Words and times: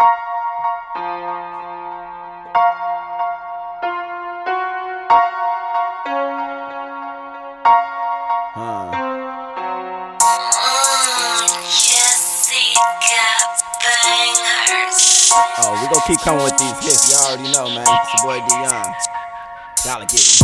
Huh. 0.00 0.10
Oh, 15.62 15.78
we 15.78 15.86
gonna 15.86 16.02
keep 16.06 16.18
coming 16.20 16.42
with 16.42 16.58
these 16.58 16.74
hits. 16.82 17.10
Y'all 17.12 17.30
already 17.30 17.52
know, 17.52 17.68
man. 17.70 17.86
It's 17.86 18.14
your 18.14 18.22
boy 18.26 18.40
DYOUNG. 18.48 18.94
Gotta 19.84 20.06
get 20.06 20.18
it. 20.18 20.42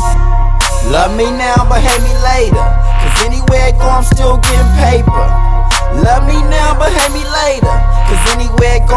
Love 0.93 1.17
me 1.17 1.25
now, 1.25 1.67
but 1.69 1.81
hate 1.83 2.03
me 2.07 2.15
later. 2.23 2.55
Cause 2.55 3.25
anywhere 3.27 3.67
I 3.67 3.73
go, 3.73 3.89
I'm 3.91 4.05
still 4.05 4.39
getting 4.39 4.71
paper. 4.79 5.27
Love 6.07 6.23
me 6.29 6.39
now, 6.47 6.79
but 6.79 6.93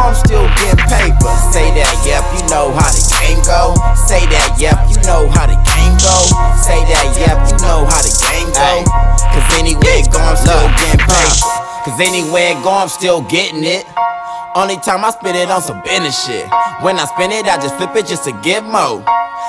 I'm 0.04 0.12
still 0.20 0.44
getting 0.60 0.84
paper. 0.92 1.32
Say 1.56 1.72
that, 1.80 1.96
yep, 2.04 2.28
you 2.36 2.44
know 2.52 2.76
how 2.76 2.92
the 2.92 3.00
game 3.24 3.40
go. 3.48 3.72
Say 3.96 4.20
that, 4.36 4.60
yep, 4.60 4.76
you 4.92 5.00
know 5.08 5.32
how 5.32 5.48
the 5.48 5.56
game 5.56 5.96
go. 6.04 6.28
Say 6.60 6.84
that, 6.92 7.08
yep, 7.16 7.40
you 7.48 7.56
know 7.64 7.88
how 7.88 8.04
the 8.04 8.12
game 8.12 8.52
go. 8.52 8.84
Cause 9.32 9.48
anywhere 9.56 10.04
I 10.04 10.08
go, 10.12 10.20
I'm 10.20 10.36
still 10.36 10.68
getting 10.76 11.08
paper. 11.08 11.48
Cause 11.88 12.00
anywhere 12.04 12.52
I 12.52 12.60
go, 12.60 12.72
I'm 12.76 12.92
still 12.92 13.24
getting 13.32 13.64
it. 13.64 13.88
Only 14.60 14.76
time 14.84 15.08
I 15.08 15.16
spend 15.16 15.40
it 15.40 15.50
on 15.50 15.64
some 15.64 15.80
business 15.88 16.20
shit. 16.28 16.52
When 16.84 17.00
I 17.00 17.08
spend 17.08 17.32
it, 17.32 17.48
I 17.48 17.56
just 17.64 17.80
flip 17.80 17.96
it 17.96 18.06
just 18.06 18.28
to 18.28 18.36
get 18.44 18.68
more. 18.68 19.00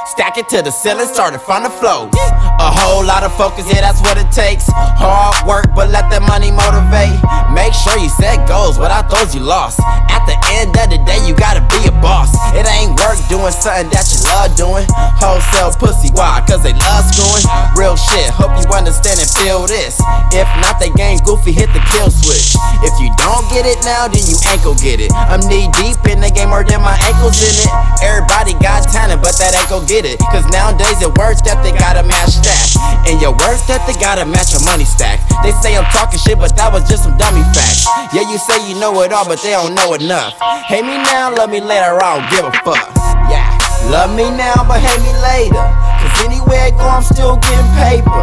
Stack 0.07 0.39
it 0.39 0.49
to 0.55 0.63
the 0.63 0.71
ceiling, 0.71 1.11
start 1.11 1.35
it 1.35 1.43
from 1.43 1.65
the 1.67 1.71
flow. 1.83 2.09
A 2.15 2.71
whole 2.71 3.03
lot 3.03 3.27
of 3.27 3.35
focus, 3.35 3.67
yeah, 3.67 3.83
that's 3.83 4.01
what 4.01 4.17
it 4.17 4.31
takes. 4.31 4.71
Hard 4.71 5.35
work, 5.51 5.67
but 5.75 5.91
let 5.91 6.07
that 6.15 6.23
money 6.23 6.55
motivate. 6.55 7.19
Make 7.65 7.73
sure 7.73 7.97
you 7.97 8.13
set 8.21 8.45
goals, 8.45 8.77
without 8.77 9.09
those 9.09 9.33
you 9.33 9.41
lost. 9.41 9.81
At 10.13 10.29
the 10.29 10.37
end 10.61 10.77
of 10.77 10.85
the 10.93 11.01
day, 11.09 11.17
you 11.25 11.33
gotta 11.33 11.65
be 11.73 11.89
a 11.89 11.95
boss. 12.05 12.29
It 12.53 12.69
ain't 12.69 12.93
work 13.01 13.17
doing 13.33 13.57
something 13.57 13.89
that 13.89 14.05
you 14.13 14.21
love 14.29 14.53
doing. 14.53 14.85
Wholesale 15.17 15.73
pussy, 15.73 16.13
why? 16.13 16.45
Cause 16.45 16.61
they 16.61 16.77
love 16.77 17.09
screwing. 17.09 17.41
Real 17.73 17.97
shit, 17.97 18.29
hope 18.29 18.53
you 18.61 18.69
understand 18.69 19.17
and 19.17 19.33
feel 19.41 19.65
this. 19.65 19.97
If 20.29 20.45
not, 20.61 20.77
they 20.77 20.93
game 20.93 21.25
goofy, 21.25 21.57
hit 21.57 21.73
the 21.73 21.81
kill 21.89 22.13
switch. 22.13 22.53
If 22.85 22.93
you 23.01 23.09
don't 23.17 23.49
get 23.49 23.65
it 23.65 23.81
now, 23.81 24.13
then 24.13 24.29
you 24.29 24.37
ain't 24.53 24.61
gon' 24.61 24.77
get 24.85 25.01
it. 25.01 25.09
I'm 25.17 25.41
knee 25.49 25.73
deep 25.81 26.05
in 26.05 26.21
the 26.21 26.29
game, 26.29 26.53
more 26.53 26.69
than 26.69 26.85
my 26.85 27.01
ankles 27.09 27.41
in 27.41 27.65
it. 27.65 27.71
Gon' 29.75 29.91
get 29.91 30.07
it. 30.07 30.23
Cause 30.31 30.47
nowadays 30.55 31.03
it 31.03 31.11
worth 31.19 31.43
that 31.51 31.59
they 31.67 31.75
gotta 31.75 32.07
match 32.07 32.39
that. 32.47 32.79
And 33.11 33.19
your 33.19 33.35
worth 33.35 33.67
that 33.67 33.83
they 33.91 33.99
gotta 33.99 34.23
match 34.23 34.55
your 34.55 34.63
money 34.63 34.87
stack. 34.87 35.19
They 35.43 35.51
say 35.67 35.75
I'm 35.75 35.83
talking 35.91 36.23
shit, 36.23 36.39
but 36.39 36.55
that 36.55 36.71
was 36.71 36.87
just 36.87 37.03
some 37.03 37.19
dummy 37.19 37.43
facts. 37.51 37.83
Yeah, 38.15 38.23
you 38.23 38.39
say 38.39 38.55
you 38.71 38.79
know 38.79 38.95
it 39.03 39.11
all, 39.11 39.27
but 39.27 39.43
they 39.43 39.51
don't 39.51 39.75
know 39.75 39.99
enough. 39.99 40.39
Hate 40.71 40.87
me 40.87 40.95
now, 41.03 41.35
love 41.35 41.51
me 41.51 41.59
later, 41.59 41.99
I 41.99 42.07
don't 42.07 42.27
give 42.31 42.47
a 42.47 42.55
fuck. 42.63 42.87
Yeah. 43.27 43.51
Love 43.91 44.15
me 44.15 44.31
now, 44.39 44.63
but 44.63 44.79
hate 44.79 45.03
me 45.03 45.11
later. 45.27 45.59
Cause 45.59 46.15
anywhere 46.23 46.71
I 46.71 46.73
go, 46.79 46.87
I'm 46.87 47.03
still 47.03 47.35
getting 47.43 47.67
paper. 47.75 48.23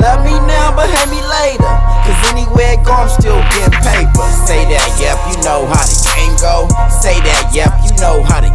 Love 0.00 0.24
me 0.24 0.32
now, 0.48 0.72
but 0.72 0.88
hate 0.88 1.12
me 1.12 1.20
later. 1.20 1.68
Cause 2.08 2.16
anywhere 2.32 2.80
I 2.80 2.80
go, 2.80 2.96
I'm 2.96 3.12
still 3.12 3.44
getting 3.52 3.76
paper. 3.84 4.24
Say 4.48 4.64
that, 4.72 4.88
yep, 4.96 5.20
you 5.28 5.36
know 5.44 5.68
how 5.68 5.84
the 5.84 5.96
game 6.16 6.32
go. 6.40 6.64
Say 6.88 7.20
that, 7.28 7.52
yep, 7.52 7.76
you 7.84 7.92
know 8.00 8.24
how 8.24 8.40
the 8.40 8.48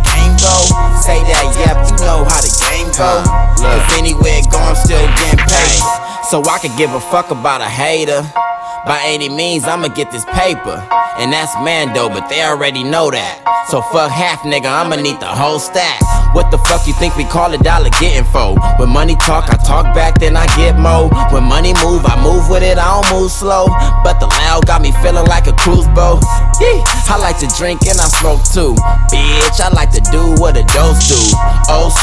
go. 0.47 0.55
Say 1.03 1.19
that, 1.27 1.45
yep, 1.59 1.75
you 1.91 1.95
know 2.07 2.23
how 2.23 2.39
the 2.39 2.51
game 2.63 2.87
go. 2.95 3.23
Cause 3.59 3.83
anywhere 3.99 4.39
go, 4.47 4.59
I'm 4.59 4.79
still 4.79 5.03
getting 5.19 5.43
paid. 5.43 5.83
So 6.31 6.43
I 6.47 6.59
could 6.59 6.75
give 6.79 6.91
a 6.95 6.99
fuck 6.99 7.31
about 7.31 7.59
a 7.61 7.69
hater. 7.69 8.23
By 8.87 9.01
any 9.03 9.27
means, 9.27 9.65
I'ma 9.65 9.89
get 9.89 10.11
this 10.11 10.23
paper. 10.31 10.79
And 11.19 11.33
that's 11.33 11.53
Mando, 11.59 12.07
but 12.07 12.29
they 12.29 12.41
already 12.43 12.83
know 12.83 13.11
that. 13.11 13.43
So 13.67 13.81
fuck 13.81 14.09
half, 14.09 14.47
nigga, 14.47 14.71
I'ma 14.71 14.95
need 14.95 15.19
the 15.19 15.27
whole 15.27 15.59
stack. 15.59 15.99
What 16.31 16.51
the 16.51 16.57
fuck 16.69 16.87
you 16.87 16.93
think 16.93 17.17
we 17.17 17.25
call 17.25 17.51
a 17.51 17.57
dollar 17.57 17.89
getting 17.99 18.23
for? 18.31 18.55
When 18.79 18.87
money 18.87 19.15
talk, 19.27 19.51
I 19.51 19.57
talk 19.59 19.91
back, 19.91 20.19
then 20.19 20.37
I 20.37 20.47
get 20.55 20.79
more. 20.79 21.11
When 21.35 21.43
money 21.43 21.75
move, 21.83 22.07
I 22.07 22.15
move 22.23 22.47
with 22.47 22.63
it, 22.63 22.77
I 22.77 22.87
don't 22.87 23.11
move 23.11 23.31
slow. 23.31 23.67
But 24.07 24.23
the 24.23 24.27
loud 24.39 24.67
got 24.67 24.79
me 24.79 24.95
feeling 25.03 25.27
like 25.27 25.47
a 25.47 25.55
cruise 25.59 25.87
boat. 25.91 26.23
Yeah, 26.63 26.79
I 27.11 27.19
like 27.19 27.39
to 27.43 27.49
drink 27.59 27.83
and 27.91 27.99
I 27.99 28.07
smoke 28.07 28.47
too. 28.47 28.71
Bitch, 29.11 29.59
I 29.59 29.67
like 29.75 29.91
to 29.99 30.03
do 30.15 30.39
what. 30.39 30.46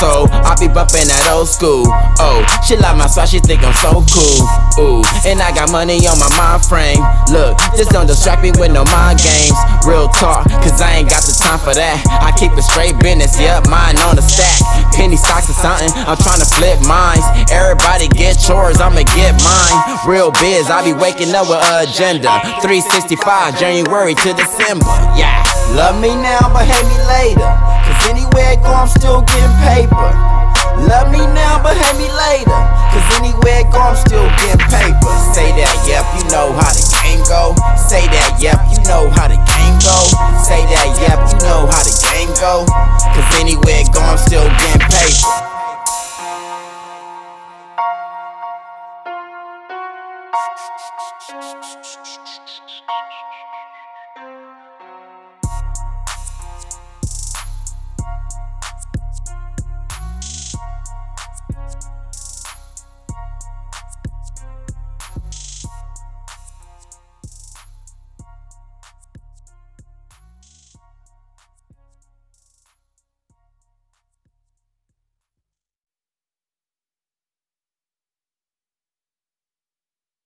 So 0.03 0.27
I 0.31 0.59
be 0.59 0.67
bumping 0.67 1.07
that 1.07 1.23
old 1.31 1.47
school. 1.47 1.87
Oh, 2.19 2.43
she 2.67 2.75
like 2.75 2.99
my 2.99 3.07
style, 3.07 3.31
she 3.31 3.39
think 3.39 3.63
I'm 3.63 3.77
so 3.79 4.03
cool. 4.11 4.43
Ooh, 4.83 5.07
and 5.23 5.39
I 5.39 5.55
got 5.55 5.71
money 5.71 6.03
on 6.11 6.19
my 6.19 6.27
mind 6.35 6.67
frame. 6.67 6.99
Look, 7.31 7.55
just 7.79 7.95
don't 7.95 8.11
distract 8.11 8.43
me 8.43 8.51
with 8.59 8.75
no 8.75 8.83
mind 8.91 9.23
games. 9.23 9.55
Real 9.87 10.11
talk, 10.11 10.51
cause 10.67 10.83
I 10.83 10.99
ain't 10.99 11.11
got 11.11 11.23
the 11.23 11.35
time 11.39 11.63
for 11.63 11.73
that. 11.79 12.03
I 12.19 12.35
keep 12.35 12.51
it 12.59 12.67
straight 12.67 12.99
business, 12.99 13.39
yep, 13.39 13.71
mine 13.71 13.95
on 14.03 14.19
the 14.19 14.25
stack. 14.27 14.59
Penny 14.99 15.15
stocks 15.15 15.47
or 15.47 15.57
something, 15.57 15.91
I'm 16.11 16.19
trying 16.19 16.43
to 16.43 16.49
flip 16.49 16.83
mines. 16.83 17.23
Everybody 17.55 18.11
get 18.11 18.35
chores, 18.43 18.83
I'ma 18.83 19.07
get 19.15 19.39
mine. 19.47 19.77
Real 20.11 20.35
biz, 20.43 20.75
I 20.75 20.83
be 20.83 20.93
waking 20.93 21.31
up 21.39 21.47
with 21.47 21.63
a 21.63 21.87
agenda. 21.87 22.43
365, 22.67 23.63
January 23.63 24.19
to 24.27 24.31
December, 24.35 24.91
yeah. 25.15 25.47
Love 25.79 26.03
me 26.03 26.15
now, 26.19 26.51
but 26.51 26.67
hate 26.67 26.87
me 26.91 26.99
later. 27.07 27.51
Anywhere 28.09 28.53
I 28.53 28.57
go, 28.61 28.71
I'm 28.73 28.89
still 28.89 29.23
getting 29.25 29.57
paper. 29.65 30.11
Love 30.91 31.09
me 31.11 31.23
now, 31.33 31.63
but 31.63 31.77
hate 31.77 31.97
me 31.97 32.09
later. 32.11 32.61
Cause 32.93 33.07
anywhere 33.17 33.63
I 33.63 33.69
go, 33.71 33.81
I'm 33.81 33.97
still 33.97 34.29
getting 34.43 34.65
paper. 34.69 35.13
Say 35.33 35.51
that, 35.57 35.75
yep, 35.89 36.05
you 36.19 36.25
know 36.29 36.53
how 36.55 36.73
the 36.73 36.85
game 37.01 37.23
go. 37.27 37.57
Say 37.77 38.05
that, 38.09 38.37
yep, 38.39 38.61
you 38.71 38.81
know 38.85 39.09
how 39.15 39.29
the 39.29 39.39
game 39.39 39.77
go. 39.81 39.99
Say 40.45 40.63
that, 40.69 40.89
yep, 41.01 41.19
you 41.33 41.39
know 41.47 41.67
how 41.71 41.83
the 41.83 41.95
game 42.13 42.33
go. 42.41 42.67
Cause 42.69 43.29
anywhere 43.41 43.83
I 43.83 43.93
go, 43.93 44.01
I'm 44.01 44.19
still 44.19 44.47
getting 44.61 44.89
paper. 44.89 45.55